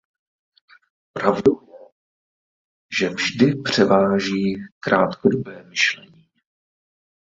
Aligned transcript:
Pravdou 1.13 1.61
je, 1.69 1.87
že 2.99 3.09
vždy 3.15 3.55
převáží 3.63 4.53
krátkodobé 4.79 5.63
myšlení. 5.63 6.27